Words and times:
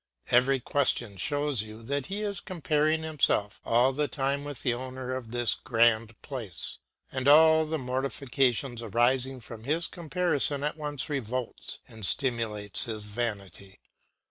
Every 0.31 0.59
question 0.59 1.15
shows 1.17 1.61
you 1.61 1.83
that 1.83 2.07
he 2.07 2.23
is 2.23 2.39
comparing 2.39 3.03
himself 3.03 3.61
all 3.63 3.93
the 3.93 4.07
time 4.07 4.43
with 4.43 4.63
the 4.63 4.73
owner 4.73 5.13
of 5.13 5.29
this 5.29 5.53
grand 5.53 6.19
place. 6.23 6.79
And 7.11 7.27
all 7.27 7.67
the 7.67 7.77
mortification 7.77 8.75
arising 8.83 9.41
from 9.41 9.61
this 9.61 9.85
comparison 9.85 10.63
at 10.63 10.75
once 10.75 11.07
revolts 11.07 11.81
and 11.87 12.03
stimulates 12.03 12.85
his 12.85 13.05
vanity. 13.05 13.79